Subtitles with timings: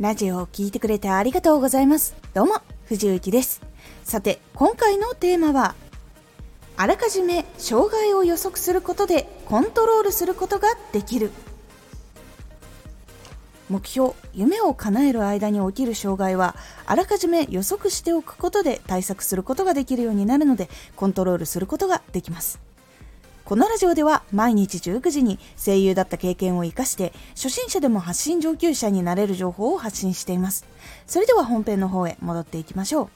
[0.00, 2.16] ラジオを聴いてくれてありがとうございます。
[2.32, 3.60] どうも、藤幸です。
[4.02, 5.74] さて、今回のテーマは、
[6.78, 11.30] あらかじめ障害を予測することでコントロールすることができる。
[13.68, 22.69] 目標、夢を叶える間に起きる障害は、あらかじめ予測しておくことで対策することができるようになるので、コントロールすることができます。
[23.50, 30.64] このラジオでは毎日19時に声優だった経験を活かして初心者でも発信上級者になれる情報を発信しています。
[31.04, 33.08] それでは本編の方へ戻っていきましょう。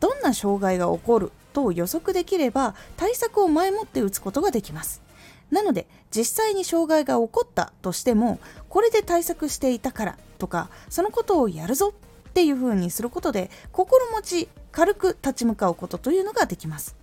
[0.00, 5.02] どんな障害が起こると予測できれば対策を前もって打つことができます。
[5.50, 8.38] なので実際に障害が起こったとしても
[8.70, 16.99] これで対策していたからとかそのことをやるぞっていう風にすることで心持ち軽く立ち向かうことというのができます。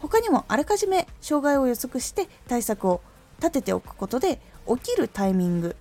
[0.00, 3.00] 他にもあらかじめ障害を予測して対策を
[3.38, 5.76] 立てておくことで起きるタイミング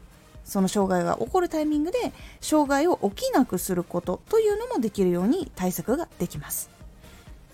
[0.46, 1.98] その障害が起こるタイミングで
[2.40, 6.70] 障害を起きなくすることというのもできるように対策ができます。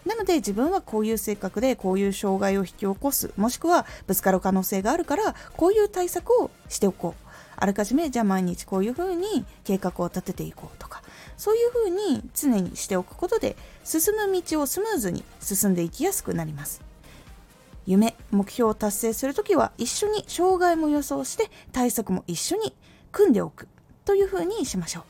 [0.06, 7.28] なので自分はこういう性格でこういう障害を引き起こすもしくはぶつかる可能性があるからこういう対策をしておこう。
[7.56, 10.91] あらかじめじゃあ毎日こういうふうに計画を立てていこうとか。
[11.42, 16.84] そういうふうに常にしておくことで進む道をスムーズに進んでいきやすくなります。
[17.88, 22.76] 夢目標を達成するときは一緒に障害も予想して対策も一緒に
[23.12, 23.68] 組んでおく
[24.06, 25.04] というふうにしましょう。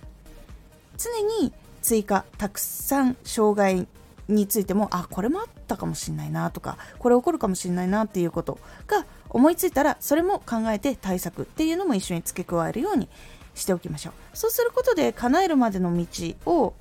[0.97, 1.09] 常
[1.43, 1.51] に
[1.81, 3.85] 追加たくさん障害
[4.29, 8.57] についてもあこれもあったかもしれないなとかこれ起こるかもしれないなっていうこと
[8.87, 13.09] が思いついたらそれも考えて対策っていうのも一緒に付け加えるように
[13.55, 16.05] しておきましょうそうすることで叶えるまでの道
[16.45, 16.73] を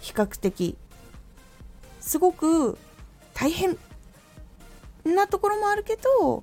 [0.00, 0.76] 比較的
[2.00, 2.78] すごく
[3.34, 3.76] 大変
[5.04, 6.42] なところもあるけど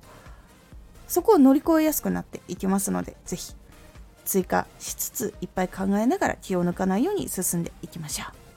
[1.06, 3.54] そこを乗り越えやすくなっていきますので是非
[4.24, 8.48] 追加しつついっぱい考えながら気を抜かないように進んでいきましょう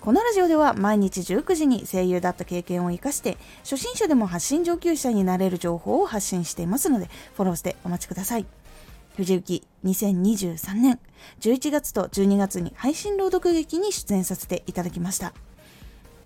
[0.00, 8.44] このラジオでは毎日19時に声優だった経験を生かして初心者でも発信上級者になれる情報を発信していますのでフォローしてお待ちください。
[9.16, 10.98] 藤幸2023年
[11.40, 15.32] 11月と12月に配信朗読劇に出演させていただきました。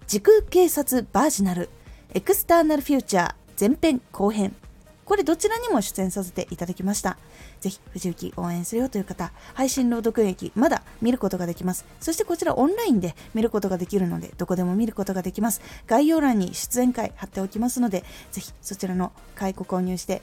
[0.07, 1.69] 時空警察バージナル
[2.15, 4.57] エクスターナルフューチャー前編後編
[5.09, 7.17] これどちらにも出演させていただきました。
[7.61, 11.87] ぜひ、藤雪応援するよという方、配信朗読劇、まだ見ることができます。
[11.99, 15.63] そしてこちらオンラインで見ることができるので、どこでも見ることができます。
[15.87, 20.21] 概要欄に出演会貼っておきますので、ぜひそちらの回ご購入して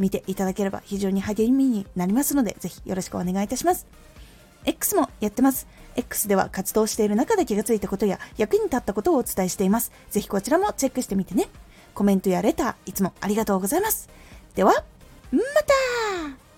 [0.00, 3.86] 見ていただければ非常に励みになりますので、ぜひよろしくお願いいたします。
[4.64, 5.68] X もやってます。
[5.96, 9.92] X では活動している中で気がついたことや役に立ったことをお伝えしています。
[10.10, 11.48] ぜひこちらもチェックしてみてね。
[11.94, 14.08] コメントやレター、いつもありがとうございます。
[14.54, 14.72] では、
[15.32, 16.49] また